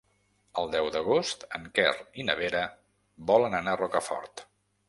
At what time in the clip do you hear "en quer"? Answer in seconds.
1.59-1.93